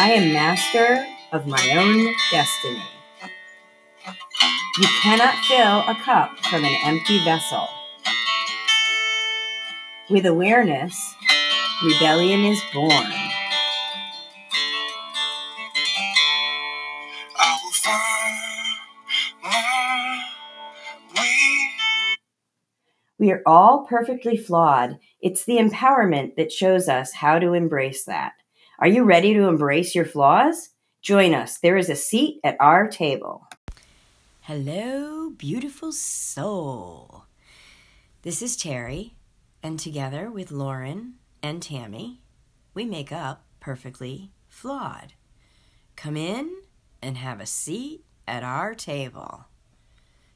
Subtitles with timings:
[0.00, 2.84] I am master of my own destiny.
[4.78, 7.66] You cannot fill a cup from an empty vessel.
[10.08, 10.96] With awareness,
[11.84, 12.92] rebellion is born.
[17.36, 18.78] I will find
[19.42, 20.22] my
[21.16, 21.70] way.
[23.18, 25.00] We are all perfectly flawed.
[25.20, 28.34] It's the empowerment that shows us how to embrace that.
[28.80, 30.68] Are you ready to embrace your flaws?
[31.02, 31.58] Join us.
[31.58, 33.48] There is a seat at our table.
[34.42, 37.24] Hello, beautiful soul.
[38.22, 39.14] This is Terry,
[39.64, 42.20] and together with Lauren and Tammy,
[42.72, 45.14] we make up Perfectly Flawed.
[45.96, 46.48] Come in
[47.02, 49.46] and have a seat at our table.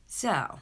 [0.09, 0.59] So,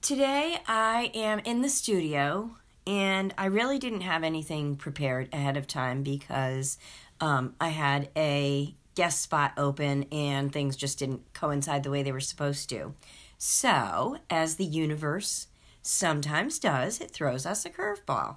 [0.00, 2.56] today I am in the studio
[2.86, 6.78] and I really didn't have anything prepared ahead of time because
[7.20, 12.12] um, I had a guest spot open and things just didn't coincide the way they
[12.12, 12.94] were supposed to.
[13.38, 15.48] So, as the universe
[15.82, 18.36] sometimes does, it throws us a curveball.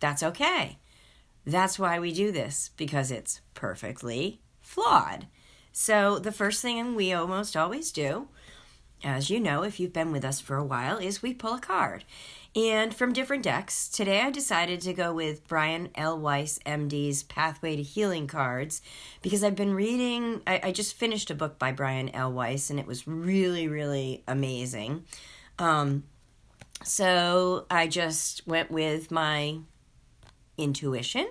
[0.00, 0.78] That's okay.
[1.46, 5.26] That's why we do this, because it's perfectly flawed.
[5.72, 8.28] So, the first thing we almost always do,
[9.04, 11.60] as you know, if you've been with us for a while, is we pull a
[11.60, 12.04] card.
[12.56, 16.18] And from different decks, today I decided to go with Brian L.
[16.18, 18.80] Weiss, MD's Pathway to Healing cards
[19.20, 22.32] because I've been reading, I, I just finished a book by Brian L.
[22.32, 25.04] Weiss and it was really, really amazing.
[25.58, 26.04] Um,
[26.82, 29.58] so I just went with my
[30.56, 31.28] intuition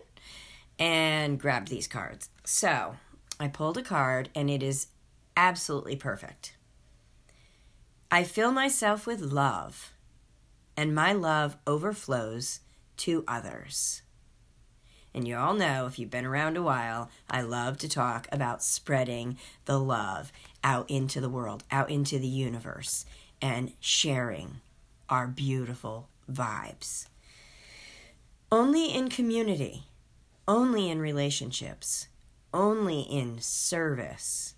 [0.77, 2.29] and grabbed these cards.
[2.43, 2.97] So
[3.39, 4.89] I pulled a card and it is
[5.35, 6.55] absolutely perfect.
[8.11, 9.94] I fill myself with love
[10.77, 12.61] and my love overflows
[12.97, 14.01] to others.
[15.13, 18.61] And you all know, if you've been around a while, I love to talk about
[18.61, 23.05] spreading the love out into the world, out into the universe,
[23.41, 24.57] and sharing
[25.09, 27.07] our beautiful vibes.
[28.51, 29.83] Only in community,
[30.47, 32.07] only in relationships,
[32.53, 34.55] only in service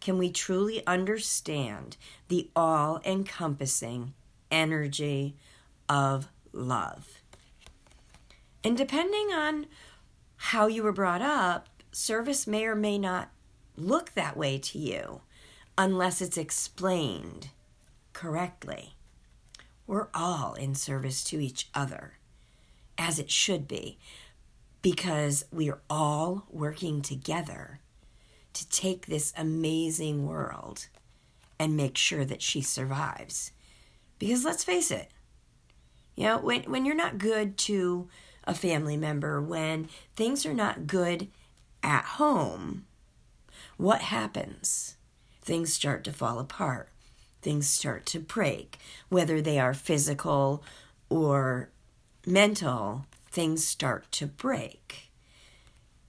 [0.00, 1.96] can we truly understand
[2.28, 4.14] the all encompassing
[4.50, 5.36] energy
[5.88, 7.20] of love.
[8.64, 9.66] And depending on
[10.36, 13.30] how you were brought up, service may or may not
[13.76, 15.20] look that way to you
[15.78, 17.50] unless it's explained
[18.12, 18.94] correctly.
[19.86, 22.14] We're all in service to each other,
[22.98, 23.98] as it should be,
[24.82, 27.80] because we're all working together
[28.54, 30.88] to take this amazing world
[31.58, 33.52] and make sure that she survives.
[34.18, 35.10] Because let's face it,
[36.16, 38.08] you know, when, when you're not good to
[38.44, 41.28] a family member, when things are not good
[41.82, 42.86] at home,
[43.76, 44.96] what happens?
[45.42, 46.88] Things start to fall apart.
[47.42, 48.78] Things start to break.
[49.08, 50.64] Whether they are physical
[51.08, 51.70] or
[52.26, 55.10] mental, things start to break.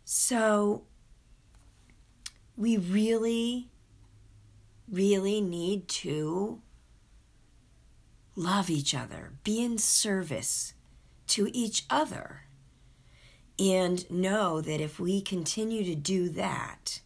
[0.06, 0.84] So,
[2.56, 3.68] we really,
[4.90, 6.62] really need to
[8.38, 10.74] love each other, be in service
[11.26, 12.44] to each other,
[13.60, 17.02] and know that if we continue to do that,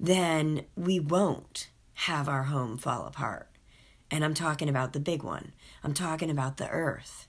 [0.00, 3.50] then we won't have our home fall apart.
[4.10, 5.52] And I'm talking about the big one,
[5.84, 7.28] I'm talking about the earth.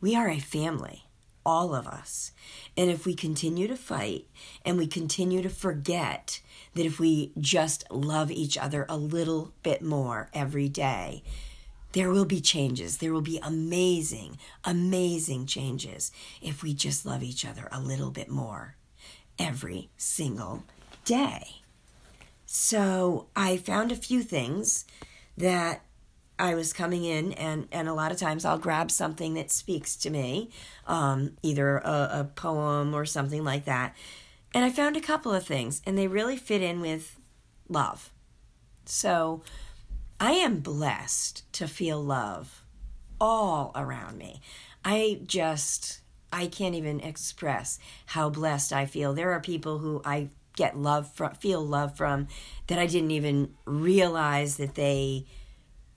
[0.00, 1.04] We are a family,
[1.46, 2.32] all of us.
[2.76, 4.26] And if we continue to fight
[4.64, 6.40] and we continue to forget
[6.74, 11.22] that if we just love each other a little bit more every day,
[11.92, 12.98] there will be changes.
[12.98, 16.12] There will be amazing, amazing changes
[16.42, 18.76] if we just love each other a little bit more
[19.38, 20.64] every single
[21.04, 21.62] day.
[22.44, 24.84] So I found a few things
[25.36, 25.82] that
[26.38, 29.96] I was coming in, and, and a lot of times I'll grab something that speaks
[29.96, 30.50] to me,
[30.86, 33.96] um, either a, a poem or something like that.
[34.54, 37.18] And I found a couple of things, and they really fit in with
[37.68, 38.10] love.
[38.84, 39.42] So
[40.20, 42.64] I am blessed to feel love
[43.20, 44.40] all around me.
[44.84, 46.00] I just,
[46.32, 49.14] I can't even express how blessed I feel.
[49.14, 52.26] There are people who I get love from, feel love from,
[52.66, 55.26] that I didn't even realize that they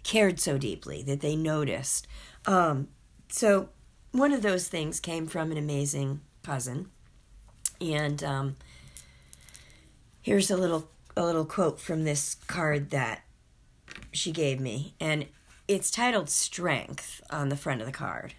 [0.03, 2.07] cared so deeply, that they noticed.
[2.45, 2.89] Um,
[3.29, 3.69] so,
[4.11, 6.89] one of those things came from an amazing cousin.
[7.79, 8.55] And um,
[10.21, 13.23] here's a little a little quote from this card that
[14.11, 15.27] she gave me, and
[15.67, 18.33] it's titled Strength on the front of the card.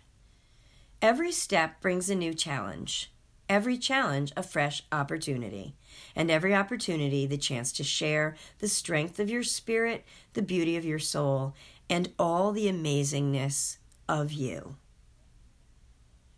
[1.01, 3.13] Every step brings a new challenge.
[3.53, 5.75] every challenge a fresh opportunity,
[6.17, 10.87] and every opportunity the chance to share the strength of your spirit, the beauty of
[10.87, 11.55] your soul,
[11.91, 13.77] and all the amazingness
[14.09, 14.77] of you.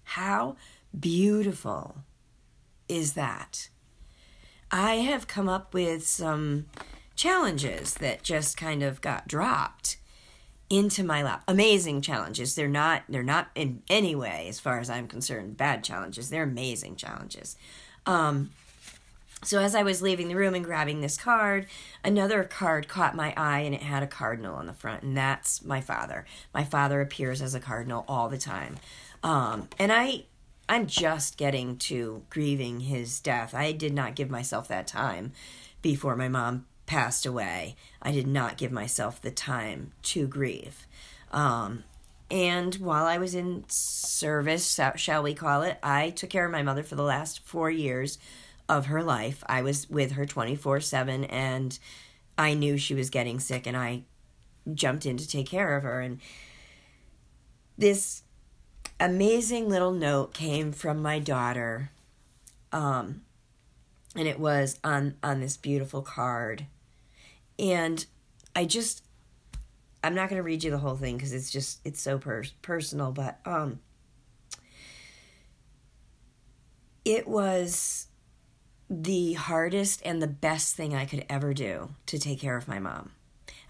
[0.02, 0.56] How
[0.99, 1.99] beautiful
[2.88, 3.69] is that?
[4.72, 6.67] I have come up with some
[7.16, 9.96] challenges that just kind of got dropped
[10.70, 11.43] into my lap.
[11.46, 12.55] Amazing challenges.
[12.55, 16.31] They're not they're not in any way as far as I'm concerned bad challenges.
[16.31, 17.56] They're amazing challenges.
[18.06, 18.50] Um
[19.43, 21.66] so as I was leaving the room and grabbing this card,
[22.02, 25.62] another card caught my eye and it had a cardinal on the front and that's
[25.62, 26.25] my father.
[26.55, 28.76] My father appears as a cardinal all the time.
[29.22, 30.25] Um and I
[30.67, 33.55] I'm just getting to grieving his death.
[33.55, 35.32] I did not give myself that time
[35.82, 37.76] before my mom passed away.
[38.02, 40.86] I did not give myself the time to grieve.
[41.31, 41.84] Um,
[42.31, 46.62] and while I was in service, shall we call it, I took care of my
[46.62, 48.19] mother for the last four years
[48.69, 49.44] of her life.
[49.46, 51.78] I was with her 24 7, and
[52.36, 54.02] I knew she was getting sick, and I
[54.72, 56.00] jumped in to take care of her.
[56.00, 56.20] And
[57.76, 58.22] this
[58.98, 61.90] amazing little note came from my daughter.
[62.72, 63.22] Um,
[64.16, 66.66] and it was on on this beautiful card
[67.58, 68.06] and
[68.54, 69.04] i just
[70.02, 72.44] i'm not going to read you the whole thing because it's just it's so per-
[72.62, 73.78] personal but um
[77.04, 78.06] it was
[78.90, 82.78] the hardest and the best thing i could ever do to take care of my
[82.78, 83.10] mom.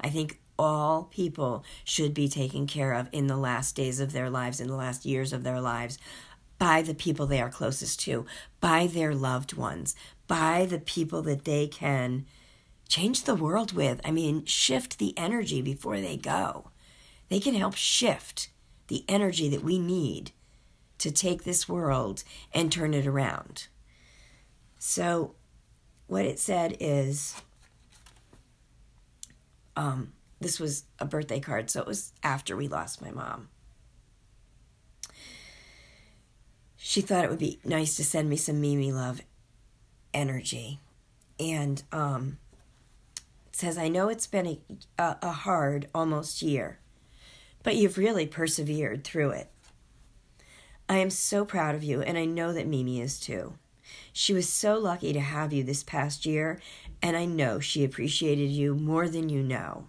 [0.00, 4.30] I think all people should be taken care of in the last days of their
[4.30, 5.98] lives, in the last years of their lives,
[6.58, 8.26] by the people they are closest to,
[8.60, 9.96] by their loved ones,
[10.28, 12.26] by the people that they can
[12.88, 14.00] change the world with.
[14.04, 16.70] I mean, shift the energy before they go.
[17.28, 18.50] They can help shift
[18.88, 20.32] the energy that we need
[20.98, 22.22] to take this world
[22.52, 23.66] and turn it around.
[24.78, 25.34] So,
[26.06, 27.40] what it said is
[29.76, 33.48] um, this was a birthday card, so it was after we lost my mom.
[36.76, 39.22] She thought it would be nice to send me some Mimi love
[40.12, 40.80] energy.
[41.40, 42.38] And um,
[43.54, 44.58] says, I know it's been
[44.98, 46.80] a, a, hard almost year,
[47.62, 49.48] but you've really persevered through it.
[50.88, 53.54] I am so proud of you, and I know that Mimi is too.
[54.12, 56.60] She was so lucky to have you this past year,
[57.00, 59.88] and I know she appreciated you more than you know.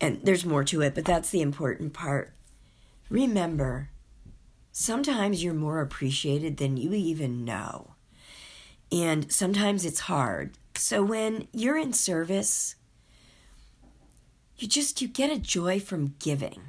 [0.00, 2.34] And there's more to it, but that's the important part.
[3.08, 3.88] Remember,
[4.70, 7.93] sometimes you're more appreciated than you even know.
[8.94, 10.52] And sometimes it's hard.
[10.76, 12.76] So when you're in service,
[14.56, 16.60] you just you get a joy from giving.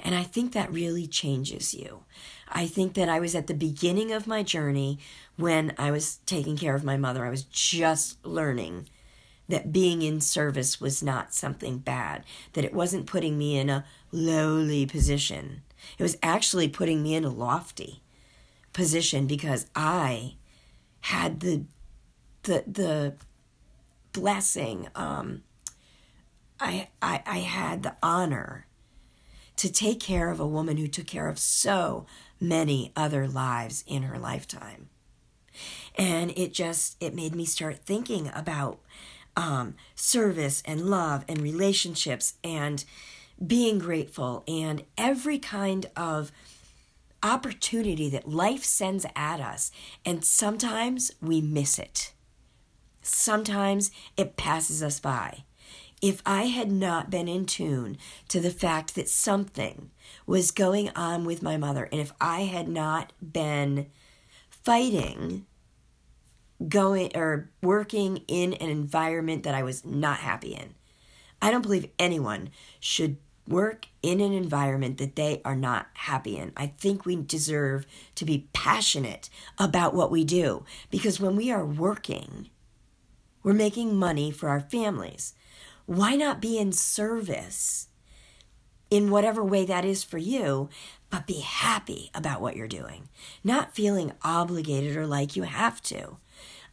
[0.00, 2.02] And I think that really changes you.
[2.48, 4.98] I think that I was at the beginning of my journey
[5.36, 7.24] when I was taking care of my mother.
[7.24, 8.88] I was just learning
[9.48, 12.24] that being in service was not something bad,
[12.54, 15.62] that it wasn't putting me in a lowly position.
[15.96, 18.02] It was actually putting me in a lofty
[18.72, 20.34] position because I
[21.02, 21.64] had the
[22.42, 23.14] the the
[24.12, 25.42] blessing um
[26.60, 28.66] I, I I had the honor
[29.56, 32.06] to take care of a woman who took care of so
[32.40, 34.88] many other lives in her lifetime.
[35.96, 38.80] And it just it made me start thinking about
[39.36, 42.84] um, service and love and relationships and
[43.44, 46.32] being grateful and every kind of
[47.22, 49.70] opportunity that life sends at us.
[50.04, 52.12] And sometimes we miss it.
[53.02, 55.44] Sometimes it passes us by.
[56.00, 57.96] If I had not been in tune
[58.28, 59.90] to the fact that something
[60.26, 63.86] was going on with my mother, and if I had not been
[64.48, 65.46] fighting
[66.68, 70.74] going or working in an environment that I was not happy in.
[71.40, 72.50] I don't believe anyone
[72.80, 76.52] should work in an environment that they are not happy in.
[76.56, 81.64] I think we deserve to be passionate about what we do because when we are
[81.64, 82.48] working,
[83.42, 85.34] we're making money for our families.
[85.86, 87.88] Why not be in service
[88.92, 90.68] in whatever way that is for you,
[91.08, 93.08] but be happy about what you're doing,
[93.42, 96.18] not feeling obligated or like you have to.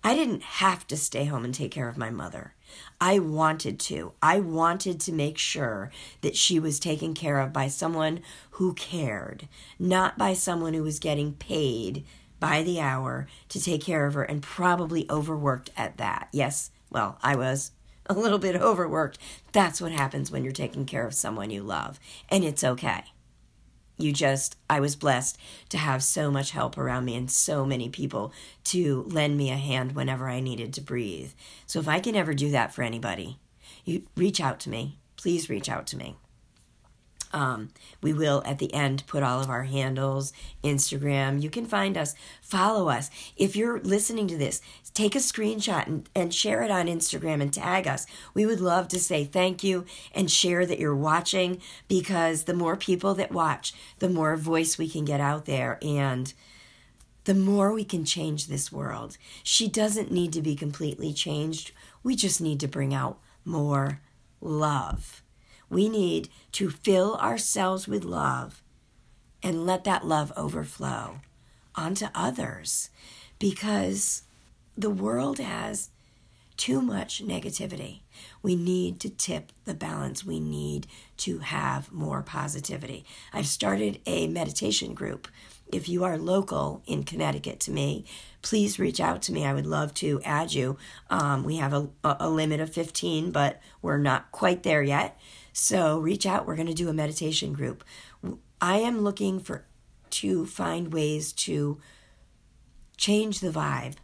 [0.03, 2.55] I didn't have to stay home and take care of my mother.
[3.01, 4.13] I wanted to.
[4.21, 8.21] I wanted to make sure that she was taken care of by someone
[8.51, 9.47] who cared,
[9.77, 12.05] not by someone who was getting paid
[12.39, 16.29] by the hour to take care of her and probably overworked at that.
[16.31, 17.71] Yes, well, I was
[18.05, 19.19] a little bit overworked.
[19.51, 21.99] That's what happens when you're taking care of someone you love,
[22.29, 23.03] and it's okay.
[23.99, 25.37] You just i was blessed
[25.67, 28.31] to have so much help around me and so many people
[28.63, 31.31] to lend me a hand whenever i needed to breathe
[31.67, 33.37] so if i can ever do that for anybody
[33.85, 36.15] you reach out to me please reach out to me
[37.31, 37.69] um,
[38.01, 41.41] we will at the end put all of our handles, Instagram.
[41.41, 43.09] You can find us, follow us.
[43.37, 44.61] If you're listening to this,
[44.99, 48.05] take a screenshot and, and share it on Instagram and tag us.
[48.33, 52.75] We would love to say thank you and share that you're watching because the more
[52.75, 56.33] people that watch, the more voice we can get out there and
[57.23, 59.17] the more we can change this world.
[59.41, 61.71] She doesn't need to be completely changed.
[62.03, 64.01] We just need to bring out more
[64.41, 65.21] love.
[65.69, 68.61] We need to fill ourselves with love
[69.41, 71.21] and let that love overflow
[71.73, 72.89] onto others
[73.37, 74.23] because
[74.79, 75.89] the world has
[76.55, 78.01] too much negativity.
[78.41, 80.25] We need to tip the balance.
[80.25, 83.05] We need to have more positivity.
[83.33, 85.27] I've started a meditation group.
[85.71, 88.05] If you are local in Connecticut to me,
[88.41, 89.45] please reach out to me.
[89.45, 90.77] I would love to add you.
[91.09, 95.19] Um, we have a, a limit of 15, but we're not quite there yet.
[95.51, 96.47] So reach out.
[96.47, 97.83] We're going to do a meditation group.
[98.61, 99.65] I am looking for
[100.11, 101.79] to find ways to
[102.97, 103.95] change the vibe,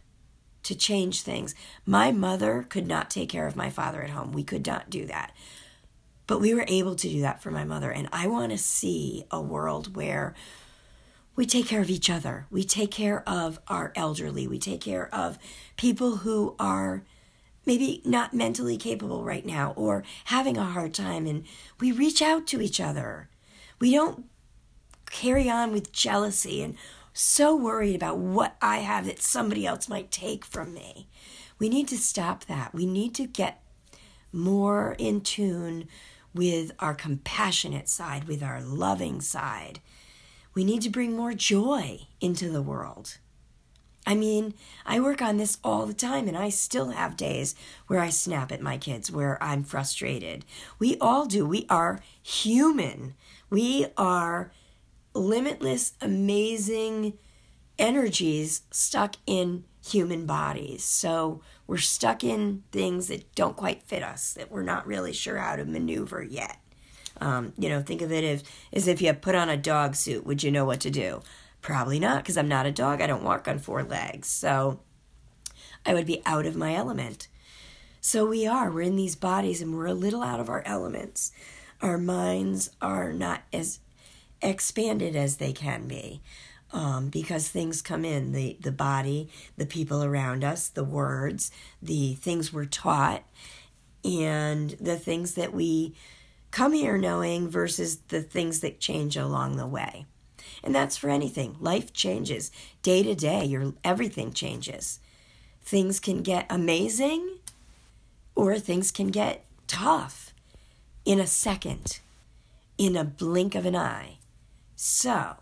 [0.66, 1.54] to change things.
[1.84, 4.32] My mother could not take care of my father at home.
[4.32, 5.32] We could not do that.
[6.26, 7.90] But we were able to do that for my mother.
[7.90, 10.34] And I want to see a world where
[11.36, 12.46] we take care of each other.
[12.50, 14.48] We take care of our elderly.
[14.48, 15.38] We take care of
[15.76, 17.04] people who are
[17.64, 21.44] maybe not mentally capable right now or having a hard time, and
[21.78, 23.28] we reach out to each other.
[23.78, 24.24] We don't
[25.10, 26.76] carry on with jealousy and
[27.16, 31.08] so worried about what I have that somebody else might take from me.
[31.58, 32.74] We need to stop that.
[32.74, 33.62] We need to get
[34.32, 35.88] more in tune
[36.34, 39.80] with our compassionate side, with our loving side.
[40.54, 43.16] We need to bring more joy into the world.
[44.06, 44.54] I mean,
[44.84, 47.54] I work on this all the time, and I still have days
[47.88, 50.44] where I snap at my kids, where I'm frustrated.
[50.78, 51.44] We all do.
[51.44, 53.14] We are human.
[53.50, 54.52] We are
[55.16, 57.18] limitless, amazing
[57.78, 60.84] energies stuck in human bodies.
[60.84, 65.38] So we're stuck in things that don't quite fit us, that we're not really sure
[65.38, 66.58] how to maneuver yet.
[67.20, 70.26] Um, you know, think of it as, as if you put on a dog suit.
[70.26, 71.22] Would you know what to do?
[71.62, 73.00] Probably not, because I'm not a dog.
[73.00, 74.28] I don't walk on four legs.
[74.28, 74.80] So
[75.84, 77.28] I would be out of my element.
[78.00, 78.70] So we are.
[78.70, 81.32] We're in these bodies and we're a little out of our elements.
[81.80, 83.80] Our minds are not as
[84.42, 86.20] expanded as they can be
[86.72, 91.50] um, because things come in the, the body, the people around us, the words,
[91.80, 93.22] the things we're taught,
[94.04, 95.94] and the things that we
[96.50, 100.06] come here knowing versus the things that change along the way.
[100.62, 101.56] And that's for anything.
[101.60, 102.50] Life changes
[102.82, 103.44] day to day.
[103.44, 105.00] Your everything changes.
[105.62, 107.38] Things can get amazing
[108.34, 110.34] or things can get tough
[111.04, 112.00] in a second,
[112.78, 114.18] in a blink of an eye.
[114.76, 115.36] So,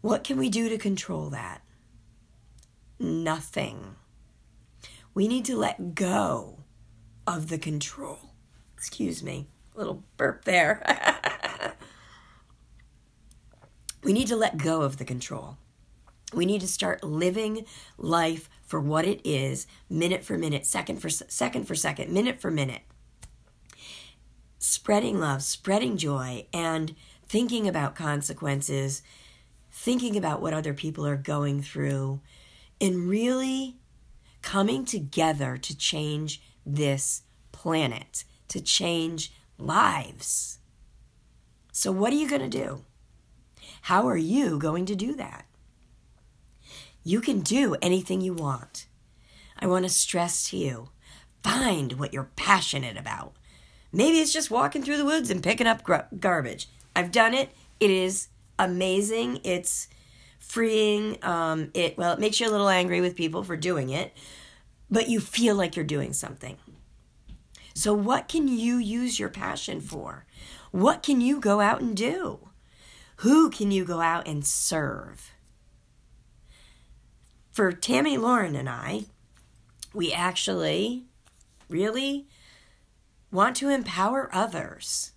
[0.00, 1.62] what can we do to control that?
[2.98, 3.94] Nothing.
[5.14, 6.60] We need to let go
[7.26, 8.18] of the control.
[8.76, 10.82] Excuse me, little burp there.
[14.02, 15.58] We need to let go of the control.
[16.32, 21.08] We need to start living life for what it is, minute for minute, second for
[21.08, 22.82] second for second, minute for minute.
[24.58, 26.94] Spreading love, spreading joy, and
[27.28, 29.02] thinking about consequences,
[29.70, 32.20] thinking about what other people are going through,
[32.80, 33.76] and really
[34.42, 40.58] coming together to change this planet, to change lives.
[41.72, 42.84] So, what are you going to do?
[43.82, 45.46] How are you going to do that?
[47.04, 48.86] You can do anything you want.
[49.58, 50.90] I want to stress to you
[51.42, 53.32] find what you're passionate about.
[53.92, 55.82] Maybe it's just walking through the woods and picking up
[56.20, 56.68] garbage.
[56.98, 57.50] I've done it.
[57.78, 58.26] It is
[58.58, 59.38] amazing.
[59.44, 59.86] It's
[60.40, 61.16] freeing.
[61.22, 64.12] Um, it well, it makes you a little angry with people for doing it,
[64.90, 66.56] but you feel like you're doing something.
[67.72, 70.26] So, what can you use your passion for?
[70.72, 72.48] What can you go out and do?
[73.18, 75.30] Who can you go out and serve?
[77.52, 79.04] For Tammy Lauren and I,
[79.94, 81.04] we actually
[81.68, 82.26] really
[83.30, 85.12] want to empower others.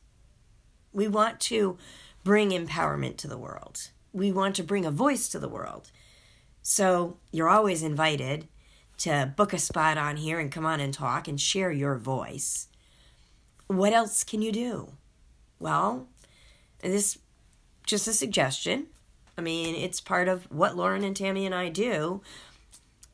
[0.93, 1.77] We want to
[2.23, 3.89] bring empowerment to the world.
[4.13, 5.91] We want to bring a voice to the world.
[6.61, 8.47] So you're always invited
[8.99, 12.67] to book a spot on here and come on and talk and share your voice.
[13.67, 14.91] What else can you do?
[15.59, 16.07] Well,
[16.81, 17.17] this
[17.87, 18.87] just a suggestion.
[19.37, 22.21] I mean, it's part of what Lauren and Tammy and I do.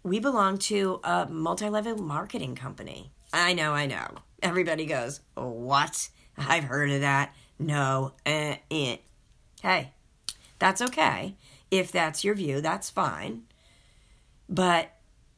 [0.04, 3.12] We belong to a multi level marketing company.
[3.32, 4.08] I know, I know.
[4.42, 6.10] Everybody goes, What?
[6.38, 7.34] I've heard of that.
[7.60, 8.98] No, eh, eh.
[9.62, 9.92] Hey,
[10.60, 11.36] that's okay.
[11.72, 13.44] If that's your view, that's fine.
[14.48, 14.92] But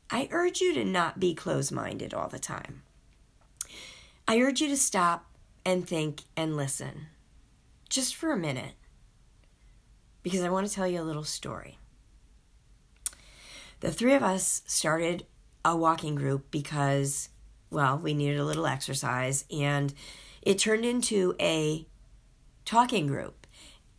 [0.09, 2.83] I urge you to not be close minded all the time.
[4.27, 5.25] I urge you to stop
[5.65, 7.07] and think and listen
[7.89, 8.73] just for a minute
[10.21, 11.79] because I want to tell you a little story.
[13.79, 15.25] The three of us started
[15.63, 17.29] a walking group because,
[17.69, 19.93] well, we needed a little exercise and
[20.41, 21.87] it turned into a
[22.69, 23.47] talking group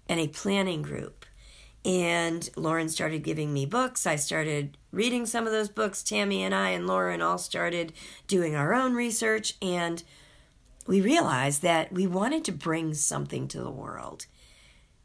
[0.08, 1.26] and a planning group.
[1.84, 4.06] And Lauren started giving me books.
[4.06, 6.04] I started reading some of those books.
[6.04, 7.92] Tammy and I and Lauren all started
[8.28, 9.54] doing our own research.
[9.60, 10.04] And
[10.86, 14.26] we realized that we wanted to bring something to the world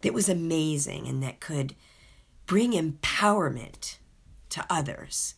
[0.01, 1.73] that was amazing and that could
[2.45, 3.97] bring empowerment
[4.49, 5.33] to others,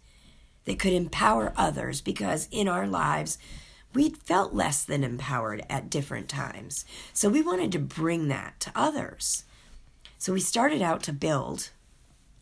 [0.66, 3.38] that could empower others because in our lives,
[3.94, 6.86] we felt less than empowered at different times.
[7.14, 9.44] So we wanted to bring that to others.
[10.18, 11.72] So we started out to build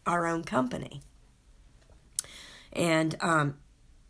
[0.05, 1.01] our own company.
[2.73, 3.57] And um,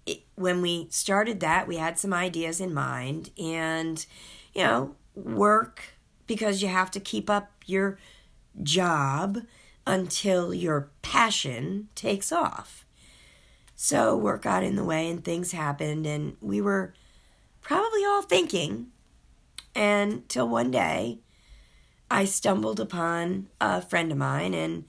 [0.06, 4.06] it, when we started that, we had some ideas in mind and,
[4.54, 5.96] you know, work
[6.28, 7.98] because you have to keep up your
[8.64, 9.40] job
[9.86, 12.86] until your passion takes off.
[13.76, 16.94] So work got in the way and things happened, and we were
[17.66, 18.88] probably all thinking
[19.76, 21.20] until one day
[22.10, 24.86] I stumbled upon a friend of mine and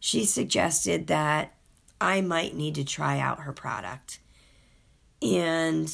[0.00, 1.54] she suggested that
[2.00, 4.18] I might need to try out her product.
[5.22, 5.92] And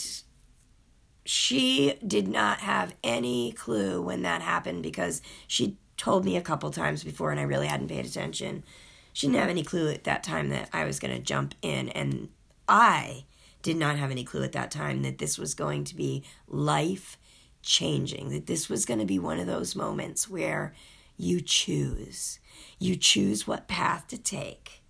[1.27, 6.71] she did not have any clue when that happened because she told me a couple
[6.71, 8.65] times before and I really hadn't paid attention.
[9.13, 11.91] She didn't have any clue at that time that I was going to jump in
[11.91, 12.31] and
[12.67, 13.25] I
[13.65, 17.19] did not have any clue at that time that this was going to be life
[17.63, 20.75] changing, that this was going to be one of those moments where
[21.17, 22.39] you choose.
[22.79, 24.83] You choose what path to take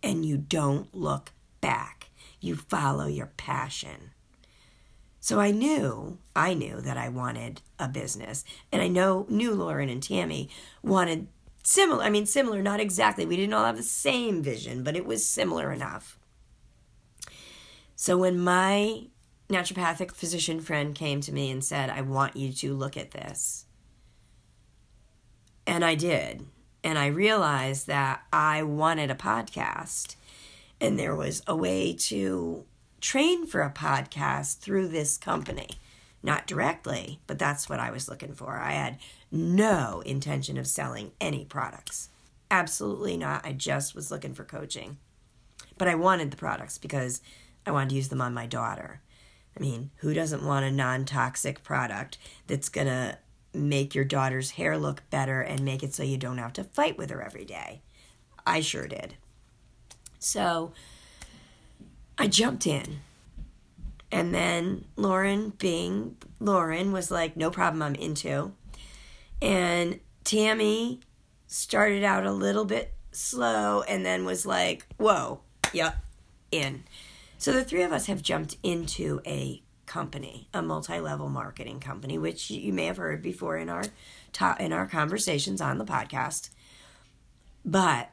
[0.00, 2.10] and you don't look back.
[2.40, 4.12] You follow your passion.
[5.18, 8.44] So I knew, I knew that I wanted a business.
[8.70, 10.50] And I know knew Lauren and Tammy
[10.84, 11.26] wanted
[11.64, 13.26] similar, I mean similar, not exactly.
[13.26, 16.16] We didn't all have the same vision, but it was similar enough.
[17.96, 19.04] So when my
[19.48, 23.66] naturopathic physician friend came to me and said, I want you to look at this.
[25.66, 26.46] And I did.
[26.82, 30.16] And I realized that I wanted a podcast.
[30.80, 32.64] And there was a way to
[33.00, 35.68] train for a podcast through this company.
[36.22, 38.56] Not directly, but that's what I was looking for.
[38.56, 38.98] I had
[39.30, 42.08] no intention of selling any products.
[42.50, 43.46] Absolutely not.
[43.46, 44.96] I just was looking for coaching.
[45.76, 47.20] But I wanted the products because
[47.66, 49.00] I wanted to use them on my daughter.
[49.56, 53.18] I mean, who doesn't want a non toxic product that's going to
[53.52, 56.98] make your daughter's hair look better and make it so you don't have to fight
[56.98, 57.82] with her every day?
[58.46, 59.14] I sure did.
[60.18, 60.72] So
[62.18, 63.00] I jumped in.
[64.10, 68.52] And then Lauren, being Lauren, was like, no problem, I'm into.
[69.42, 71.00] And Tammy
[71.46, 75.40] started out a little bit slow and then was like, whoa,
[75.72, 75.96] yep,
[76.50, 76.84] in.
[77.44, 82.50] So the three of us have jumped into a company, a multi-level marketing company, which
[82.50, 83.84] you may have heard before in our
[84.32, 86.48] ta- in our conversations on the podcast.
[87.62, 88.08] But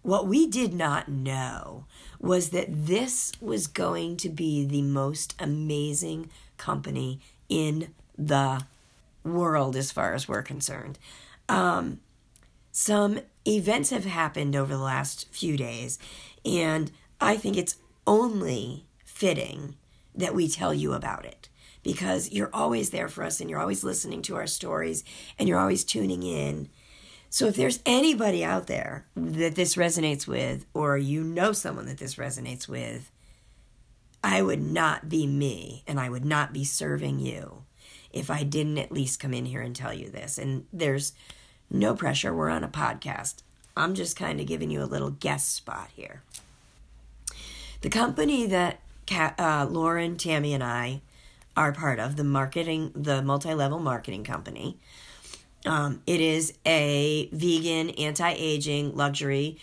[0.00, 1.84] what we did not know
[2.18, 8.64] was that this was going to be the most amazing company in the
[9.22, 10.98] world as far as we're concerned.
[11.46, 12.00] Um,
[12.70, 15.98] some events have happened over the last few days,
[16.42, 19.76] and I think it's only fitting
[20.14, 21.48] that we tell you about it
[21.82, 25.04] because you're always there for us and you're always listening to our stories
[25.38, 26.68] and you're always tuning in.
[27.30, 31.98] So if there's anybody out there that this resonates with, or you know someone that
[31.98, 33.10] this resonates with,
[34.22, 37.64] I would not be me and I would not be serving you
[38.12, 40.38] if I didn't at least come in here and tell you this.
[40.38, 41.14] And there's
[41.70, 42.34] no pressure.
[42.34, 43.36] We're on a podcast.
[43.76, 46.22] I'm just kind of giving you a little guest spot here.
[47.82, 51.02] The company that uh, Lauren, Tammy, and I
[51.56, 54.78] are part of, the marketing, the multi level marketing company,
[55.66, 59.58] um, it is a vegan, anti aging, luxury,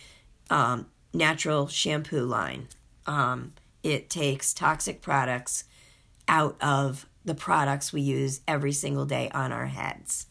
[0.49, 2.67] um, natural shampoo line.
[3.07, 3.53] Um,
[3.83, 5.63] it takes toxic products
[6.27, 10.27] out of the products we use every single day on our heads.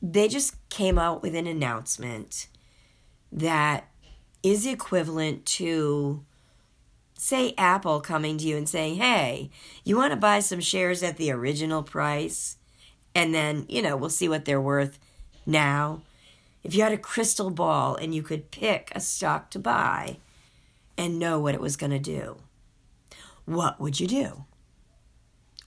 [0.00, 2.46] they just came out with an announcement
[3.30, 3.88] that
[4.42, 6.24] is equivalent to
[7.18, 9.50] say Apple coming to you and saying, "Hey,
[9.84, 12.56] you want to buy some shares at the original price?"
[13.14, 14.98] And then, you know, we'll see what they're worth
[15.44, 16.02] now.
[16.62, 20.18] If you had a crystal ball and you could pick a stock to buy
[20.96, 22.38] and know what it was going to do,
[23.44, 24.44] what would you do?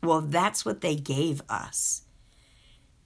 [0.01, 2.03] Well, that's what they gave us.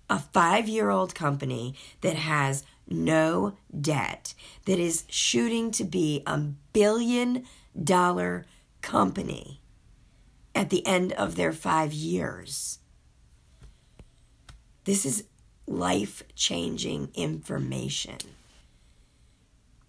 [0.10, 4.34] A five year old company that has no debt,
[4.66, 6.38] that is shooting to be a
[6.74, 7.46] billion
[7.82, 8.46] dollar
[8.82, 9.62] company
[10.54, 12.80] at the end of their five years.
[14.86, 15.26] This is
[15.68, 18.18] life changing information.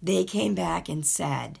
[0.01, 1.59] They came back and said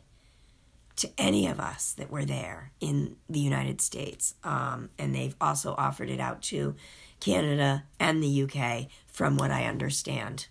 [0.97, 5.75] to any of us that were there in the United States, um, and they've also
[5.77, 6.75] offered it out to
[7.19, 10.47] Canada and the UK, from what I understand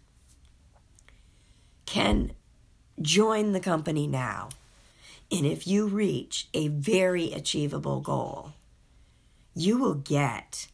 [1.86, 2.32] can
[3.00, 4.48] join the company now.
[5.30, 8.52] And if you reach a very achievable goal,
[9.54, 10.68] you will get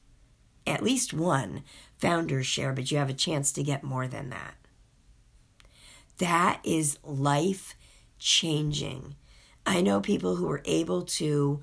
[0.66, 1.62] at least one
[1.98, 4.54] founder's share, but you have a chance to get more than that.
[6.18, 7.74] That is life
[8.18, 9.16] changing.
[9.66, 11.60] I know people who were able to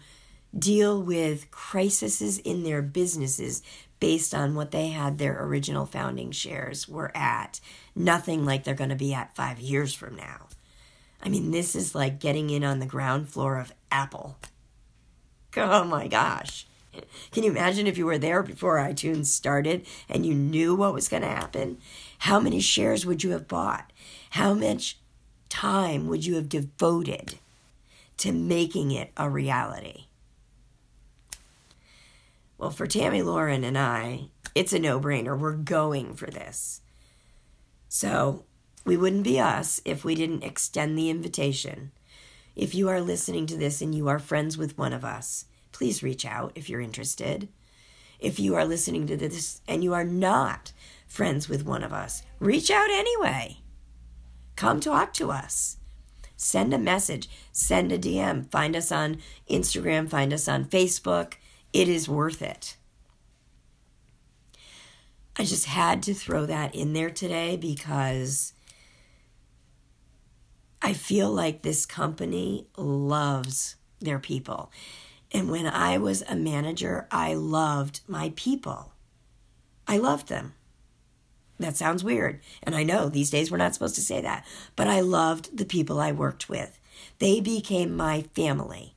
[0.58, 3.62] deal with crises in their businesses
[4.00, 7.60] based on what they had their original founding shares were at.
[7.96, 10.49] Nothing like they're going to be at five years from now.
[11.22, 14.38] I mean, this is like getting in on the ground floor of Apple.
[15.58, 16.66] Oh my gosh.
[17.32, 21.08] Can you imagine if you were there before iTunes started and you knew what was
[21.08, 21.78] going to happen?
[22.20, 23.92] How many shares would you have bought?
[24.32, 24.98] How much
[25.50, 27.36] time would you have devoted
[28.18, 30.06] to making it a reality?
[32.58, 35.38] Well, for Tammy Lauren and I, it's a no brainer.
[35.38, 36.82] We're going for this.
[37.88, 38.46] So
[38.90, 41.92] we wouldn't be us if we didn't extend the invitation.
[42.56, 46.02] If you are listening to this and you are friends with one of us, please
[46.02, 47.50] reach out if you're interested.
[48.20, 50.72] If you are listening to this and you are not
[51.08, 53.58] friends with one of us, reach out anyway.
[54.56, 55.78] Come talk to us.
[56.36, 61.34] Send a message, send a DM, find us on Instagram, find us on Facebook
[61.74, 62.76] it is worth it.
[65.38, 68.54] I just had to throw that in there today because
[70.82, 74.72] I feel like this company loves their people.
[75.32, 78.94] And when I was a manager, I loved my people.
[79.88, 80.54] I loved them.
[81.60, 82.40] That sounds weird.
[82.64, 84.46] And I know these days we're not supposed to say that.
[84.76, 86.80] But I loved the people I worked with.
[87.20, 88.96] They became my family.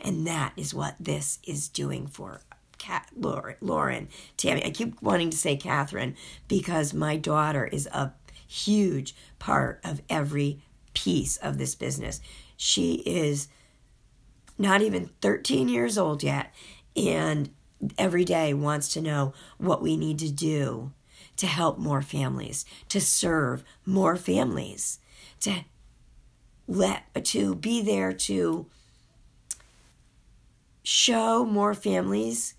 [0.00, 2.42] And that is what this is doing for
[2.78, 4.64] Kat, Lauren, Lauren, Tammy.
[4.64, 6.14] I keep wanting to say Catherine
[6.46, 8.12] because my daughter is a
[8.46, 10.62] huge part of every
[10.96, 12.20] piece of this business.
[12.56, 13.48] She is
[14.58, 16.54] not even 13 years old yet
[16.96, 17.50] and
[17.98, 20.92] every day wants to know what we need to do
[21.36, 24.98] to help more families, to serve more families,
[25.40, 25.64] to
[26.66, 28.66] let to be there to
[30.82, 32.54] show more families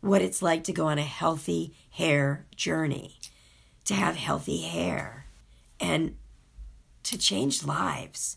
[0.00, 3.18] what it's like to go on a healthy hair journey,
[3.84, 5.26] to have healthy hair,
[5.80, 6.14] and
[7.04, 8.36] to change lives.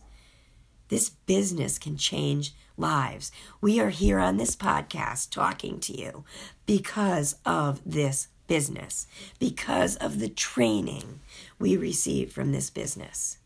[0.89, 3.31] This business can change lives.
[3.59, 6.23] We are here on this podcast talking to you
[6.65, 9.07] because of this business,
[9.39, 11.19] because of the training
[11.59, 13.37] we receive from this business.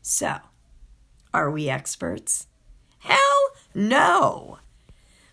[0.00, 0.38] So,
[1.34, 2.46] are we experts?
[3.00, 4.58] Hell no!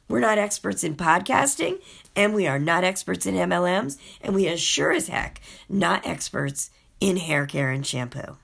[0.08, 1.80] We're not experts in podcasting,
[2.16, 6.70] and we are not experts in MLMs, and we are sure as heck not experts
[7.00, 8.38] in hair care and shampoo.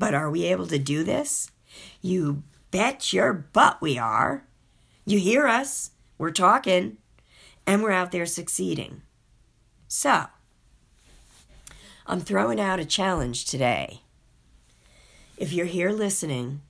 [0.00, 1.50] But are we able to do this?
[2.00, 4.46] You bet your butt we are.
[5.04, 6.96] You hear us, we're talking,
[7.66, 9.02] and we're out there succeeding.
[9.88, 10.24] So,
[12.06, 14.00] I'm throwing out a challenge today.
[15.36, 16.62] If you're here listening,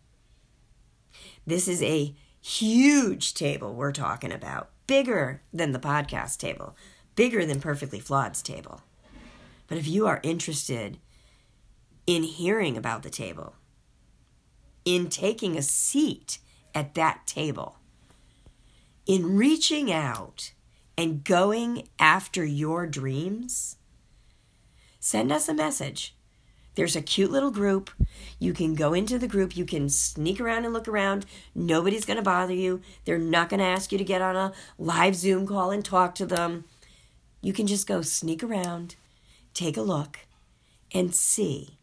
[1.46, 6.74] this is a huge table we're talking about, bigger than the podcast table,
[7.14, 8.82] bigger than Perfectly Flawed's table.
[9.68, 10.98] But if you are interested
[12.10, 13.54] in hearing about the table,
[14.84, 16.38] in taking a seat
[16.74, 17.76] at that table,
[19.06, 20.52] in reaching out
[20.98, 23.76] and going after your dreams,
[24.98, 26.14] send us a message
[26.76, 27.90] there's a cute little group.
[28.38, 29.56] You can go into the group.
[29.56, 31.26] You can sneak around and look around.
[31.54, 32.80] Nobody's going to bother you.
[33.04, 36.14] They're not going to ask you to get on a live Zoom call and talk
[36.14, 36.64] to them.
[37.42, 38.94] You can just go sneak around,
[39.52, 40.20] take a look
[40.92, 41.79] and see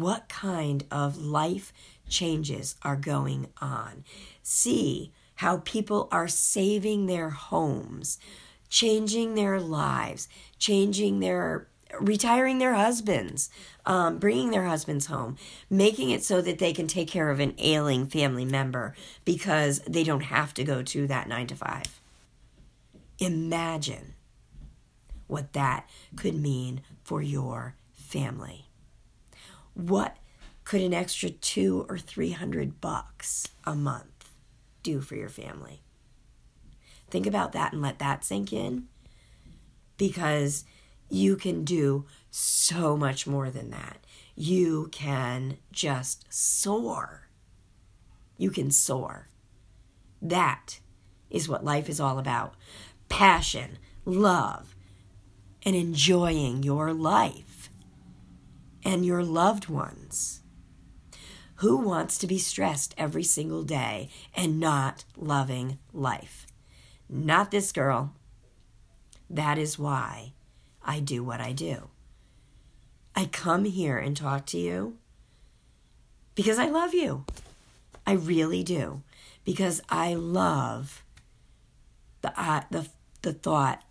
[0.00, 1.72] what kind of life
[2.08, 4.04] changes are going on.
[4.42, 8.18] See how people are saving their homes,
[8.68, 10.28] changing their lives,
[10.58, 11.68] changing their
[12.00, 13.48] retiring their husbands,
[13.84, 15.36] um, bringing their husbands home,
[15.70, 20.02] making it so that they can take care of an ailing family member because they
[20.02, 22.00] don't have to go to that nine to five.
[23.18, 24.14] Imagine
[25.26, 28.65] what that could mean for your family.
[29.76, 30.16] What
[30.64, 34.32] could an extra two or three hundred bucks a month
[34.82, 35.82] do for your family?
[37.10, 38.88] Think about that and let that sink in
[39.98, 40.64] because
[41.10, 43.98] you can do so much more than that.
[44.34, 47.28] You can just soar.
[48.38, 49.28] You can soar.
[50.22, 50.80] That
[51.28, 52.54] is what life is all about
[53.10, 54.74] passion, love,
[55.66, 57.55] and enjoying your life
[58.84, 60.40] and your loved ones.
[61.56, 66.46] Who wants to be stressed every single day and not loving life?
[67.08, 68.12] Not this girl.
[69.30, 70.34] That is why
[70.82, 71.88] I do what I do.
[73.14, 74.98] I come here and talk to you
[76.34, 77.24] because I love you.
[78.06, 79.02] I really do.
[79.44, 81.02] Because I love
[82.20, 82.88] the, uh, the,
[83.22, 83.82] the thought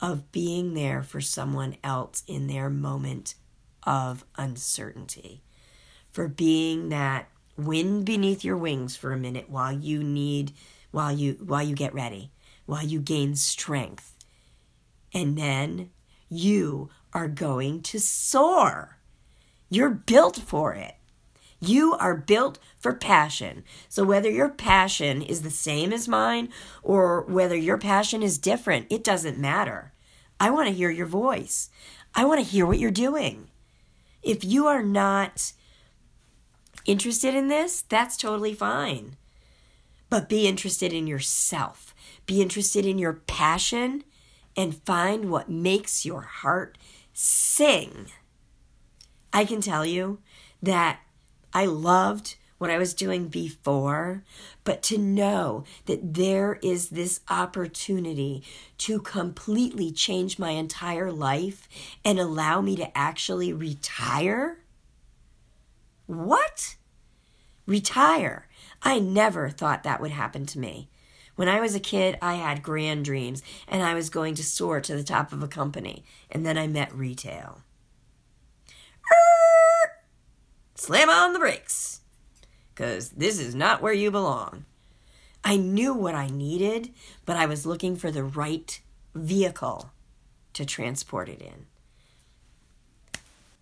[0.00, 3.34] of being there for someone else in their moment
[3.84, 5.42] of uncertainty,
[6.10, 10.52] for being that wind beneath your wings for a minute while you need
[10.90, 12.30] while you while you get ready,
[12.66, 14.14] while you gain strength.
[15.14, 15.90] And then
[16.28, 18.98] you are going to soar.
[19.68, 20.94] You're built for it.
[21.60, 23.62] You are built for passion.
[23.88, 26.48] So, whether your passion is the same as mine
[26.82, 29.92] or whether your passion is different, it doesn't matter.
[30.40, 31.70] I want to hear your voice.
[32.14, 33.51] I want to hear what you're doing.
[34.22, 35.52] If you are not
[36.84, 39.16] interested in this, that's totally fine.
[40.10, 41.94] But be interested in yourself,
[42.26, 44.04] be interested in your passion,
[44.56, 46.76] and find what makes your heart
[47.12, 48.06] sing.
[49.32, 50.20] I can tell you
[50.62, 51.00] that
[51.54, 54.22] I loved what I was doing before,
[54.62, 58.44] but to know that there is this opportunity
[58.78, 61.68] to completely change my entire life
[62.04, 64.58] and allow me to actually retire.
[66.06, 66.76] What?
[67.66, 68.46] Retire.
[68.80, 70.88] I never thought that would happen to me.
[71.34, 74.80] When I was a kid, I had grand dreams and I was going to soar
[74.82, 76.04] to the top of a company.
[76.30, 77.62] And then I met retail.
[80.76, 82.01] Slam on the brakes,
[82.74, 84.64] because this is not where you belong.
[85.44, 86.90] I knew what I needed,
[87.26, 88.80] but I was looking for the right
[89.14, 89.90] vehicle
[90.54, 91.66] to transport it in.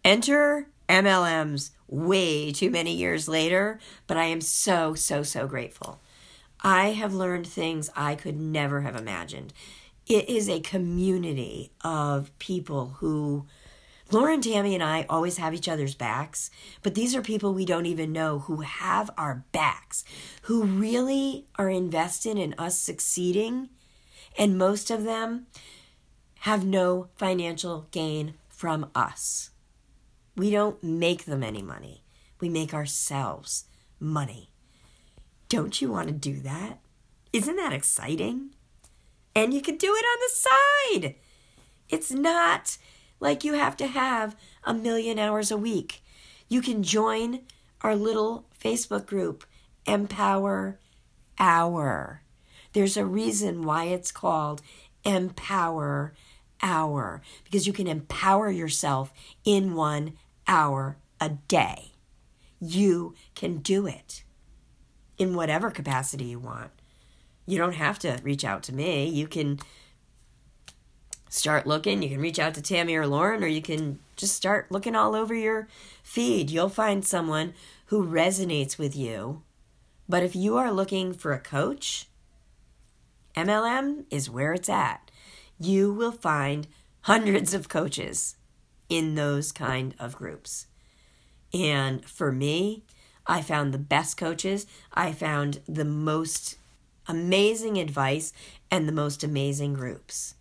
[0.05, 6.01] Enter MLMs way too many years later, but I am so, so, so grateful.
[6.63, 9.53] I have learned things I could never have imagined.
[10.07, 13.47] It is a community of people who,
[14.13, 16.51] Lauren, Tammy, and I always have each other's backs,
[16.83, 20.05] but these are people we don't even know who have our backs,
[20.43, 23.69] who really are invested in us succeeding,
[24.37, 25.47] and most of them
[26.41, 29.51] have no financial gain from us.
[30.37, 32.03] We don't make them any money,
[32.41, 33.67] we make ourselves
[34.01, 34.51] money.
[35.49, 36.81] Don't you want to do that?
[37.33, 38.51] Isn't that exciting?
[39.37, 41.15] And you can do it on the side.
[41.89, 42.79] It's not
[43.21, 46.03] like you have to have a million hours a week.
[46.49, 47.43] You can join
[47.83, 49.45] our little Facebook group,
[49.87, 50.79] Empower
[51.39, 52.23] Hour.
[52.73, 54.63] There's a reason why it's called
[55.05, 56.15] Empower
[56.63, 59.13] Hour, because you can empower yourself
[59.45, 60.15] in one
[60.47, 61.93] hour a day.
[62.61, 64.25] You can do it
[65.17, 66.71] in whatever capacity you want.
[67.47, 69.09] You don't have to reach out to me.
[69.09, 69.61] You can
[71.31, 72.03] start looking.
[72.03, 75.15] You can reach out to Tammy or Lauren, or you can just start looking all
[75.15, 75.69] over your
[76.03, 76.51] feed.
[76.51, 77.55] You'll find someone
[77.87, 79.43] who resonates with you.
[80.07, 82.09] But if you are looking for a coach,
[83.37, 85.11] MLM is where it's at.
[85.59, 86.67] You will find
[87.03, 88.37] hundreds of coaches
[88.89, 90.67] in those kind of groups.
[91.55, 92.83] And for me,
[93.27, 94.67] I found the best coaches.
[94.93, 96.57] I found the most
[97.07, 98.33] amazing advice
[98.71, 100.35] and the most amazing groups.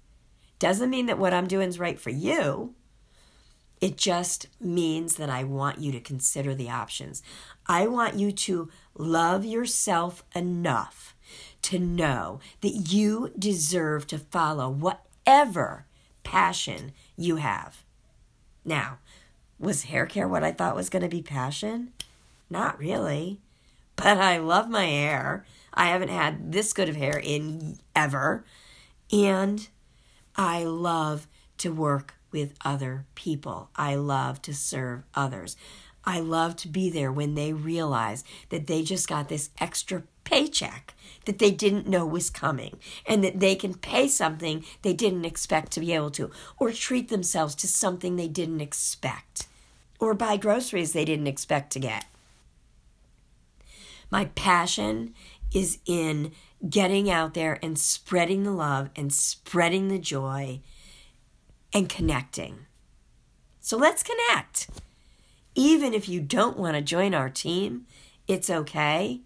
[0.60, 2.76] Doesn't mean that what I'm doing is right for you.
[3.82, 7.24] It just means that I want you to consider the options.
[7.66, 11.16] I want you to love yourself enough
[11.62, 15.86] to know that you deserve to follow whatever
[16.24, 17.84] passion you have.
[18.66, 18.98] Now,
[19.58, 21.94] was hair care what I thought was going to be passion?
[22.50, 23.40] Not really.
[23.96, 25.46] But I love my hair.
[25.74, 28.44] I haven't had this good of hair in ever.
[29.12, 29.68] And
[30.40, 33.72] I love to work with other people.
[33.76, 35.58] I love to serve others.
[36.06, 40.94] I love to be there when they realize that they just got this extra paycheck
[41.26, 45.74] that they didn't know was coming and that they can pay something they didn't expect
[45.74, 49.48] to be able to or treat themselves to something they didn't expect
[50.00, 52.06] or buy groceries they didn't expect to get.
[54.10, 55.14] My passion
[55.54, 56.32] is in
[56.68, 60.60] getting out there and spreading the love and spreading the joy
[61.74, 62.66] and connecting.
[63.62, 64.70] So let's connect.
[65.56, 67.86] Even if you don't want to join our team,
[68.28, 69.22] it's okay.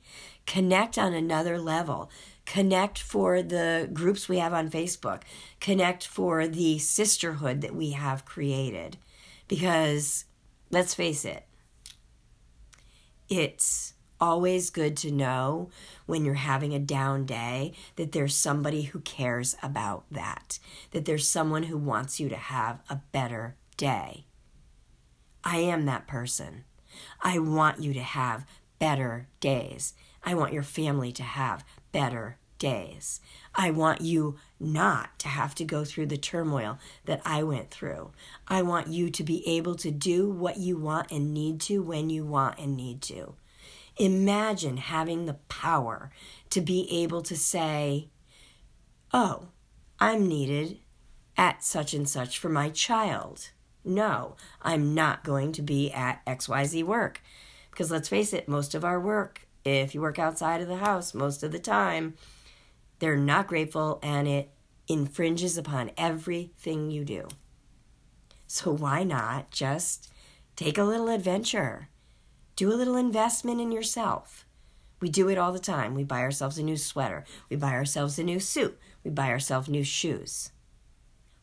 [0.45, 2.09] Connect on another level.
[2.45, 5.21] Connect for the groups we have on Facebook.
[5.59, 8.97] Connect for the sisterhood that we have created.
[9.47, 10.25] Because
[10.69, 11.45] let's face it,
[13.29, 13.93] it's
[14.23, 15.69] always good to know
[16.05, 20.59] when you're having a down day that there's somebody who cares about that,
[20.91, 24.23] that there's someone who wants you to have a better day.
[25.43, 26.63] I am that person.
[27.21, 28.45] I want you to have
[28.79, 29.93] better days.
[30.23, 33.19] I want your family to have better days.
[33.53, 38.11] I want you not to have to go through the turmoil that I went through.
[38.47, 42.09] I want you to be able to do what you want and need to when
[42.09, 43.35] you want and need to.
[43.97, 46.11] Imagine having the power
[46.49, 48.09] to be able to say,
[49.13, 49.49] Oh,
[49.99, 50.79] I'm needed
[51.37, 53.51] at such and such for my child.
[53.85, 57.21] No, I'm not going to be at XYZ work.
[57.69, 61.13] Because let's face it, most of our work, if you work outside of the house
[61.13, 62.15] most of the time,
[62.99, 64.51] they're not grateful and it
[64.87, 67.27] infringes upon everything you do.
[68.47, 70.11] So why not just
[70.55, 71.89] take a little adventure?
[72.55, 74.45] Do a little investment in yourself.
[74.99, 75.95] We do it all the time.
[75.95, 77.25] We buy ourselves a new sweater.
[77.49, 78.79] We buy ourselves a new suit.
[79.03, 80.51] We buy ourselves new shoes.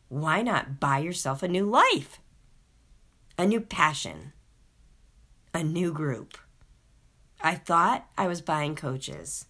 [0.07, 2.19] Why not buy yourself a new life?
[3.37, 4.33] A new passion?
[5.53, 6.37] A new group?
[7.41, 9.45] I thought I was buying coaches.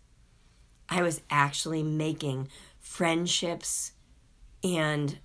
[0.89, 3.93] I was actually making friendships
[4.63, 5.19] and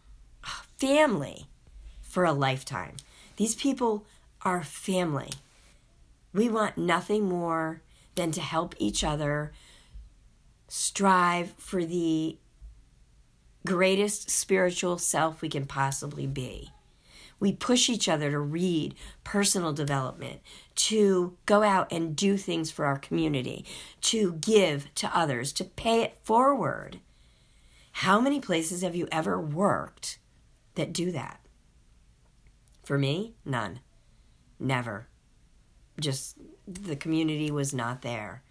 [0.45, 1.47] uh, family
[2.01, 2.97] for a lifetime.
[3.37, 4.07] These people
[4.43, 5.31] are family.
[6.37, 7.81] We want nothing more
[8.15, 9.53] than to help each other
[10.69, 12.37] strive for the
[13.65, 16.73] greatest spiritual self we can possibly be.
[17.41, 18.95] We push each other to read
[19.25, 20.43] personal development,
[20.75, 23.65] to go out and do things for our community,
[24.03, 27.01] to give to others, to pay it forward.
[27.93, 30.19] How many places have you ever worked
[30.75, 31.41] that do that?
[32.85, 33.81] For me, none.
[34.61, 35.09] Never
[36.01, 38.43] just the community was not there.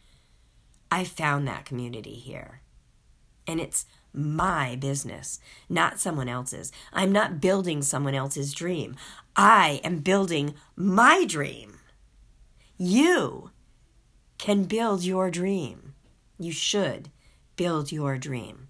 [0.91, 2.61] I found that community here.
[3.47, 6.71] And it's my business, not someone else's.
[6.93, 8.95] I'm not building someone else's dream.
[9.35, 11.79] I am building my dream.
[12.77, 13.51] You
[14.37, 15.93] can build your dream.
[16.39, 17.09] You should
[17.55, 18.69] build your dream,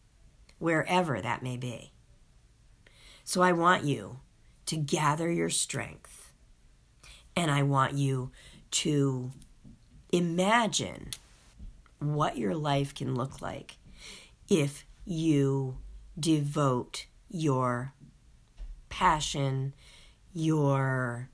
[0.60, 1.92] wherever that may be.
[3.24, 4.20] So I want you
[4.68, 6.34] to gather your strength,
[7.36, 8.32] and I want you
[8.72, 9.32] to
[10.12, 11.10] imagine
[12.00, 13.78] what your life can look like
[14.50, 15.78] if you
[16.20, 17.94] devote your
[18.90, 19.74] passion,
[20.34, 21.30] your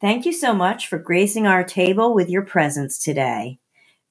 [0.00, 3.58] Thank you so much for gracing our table with your presence today.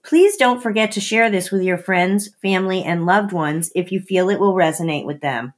[0.07, 3.99] Please don't forget to share this with your friends, family, and loved ones if you
[3.99, 5.53] feel it will resonate with them.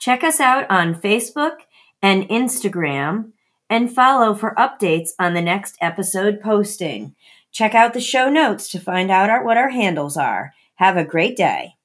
[0.00, 1.58] Check us out on Facebook
[2.02, 3.30] and Instagram
[3.70, 7.14] and follow for updates on the next episode posting.
[7.52, 10.54] Check out the show notes to find out our, what our handles are.
[10.74, 11.77] Have a great day.